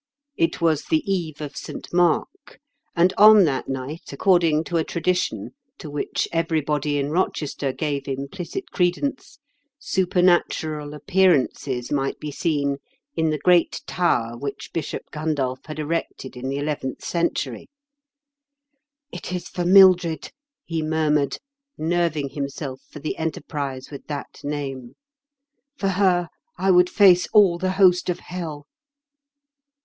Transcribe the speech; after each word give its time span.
It 0.35 0.59
was 0.59 0.85
the 0.85 1.03
Eve 1.05 1.41
of 1.41 1.55
St. 1.55 1.93
Mark, 1.93 2.59
and 2.95 3.13
on 3.19 3.43
that 3.43 3.67
night, 3.69 4.11
according 4.11 4.63
to 4.63 4.77
a 4.77 4.83
tradition 4.83 5.51
to 5.77 5.91
which 5.91 6.27
everybody 6.31 6.97
in 6.97 7.11
Rochester 7.11 7.71
gave 7.71 8.07
implicit 8.07 8.71
credence, 8.71 9.37
supernatural 9.77 10.95
appearances 10.95 11.91
might 11.91 12.19
be 12.19 12.31
seen 12.31 12.77
in 13.15 13.29
the 13.29 13.37
great 13.37 13.83
tower 13.85 14.35
which 14.35 14.71
Bishop 14.73 15.03
Gundulph 15.11 15.63
had 15.67 15.77
erected 15.77 16.35
in 16.35 16.49
the 16.49 16.57
eleventh 16.57 17.03
cen 17.03 17.29
tury." 17.29 17.65
It 19.13 19.31
is 19.31 19.47
for 19.49 19.65
Mildred," 19.65 20.31
he 20.65 20.81
murmured, 20.81 21.37
nerving 21.77 22.29
himself 22.29 22.81
for 22.89 22.97
the 22.97 23.17
enterprise 23.17 23.91
with 23.91 24.07
that 24.07 24.39
name." 24.43 24.95
For 25.77 25.89
her 25.89 26.29
I 26.57 26.71
would 26.71 26.89
face 26.89 27.27
all 27.27 27.59
the 27.59 27.73
host 27.73 28.09
of 28.09 28.17
hell." 28.19 28.65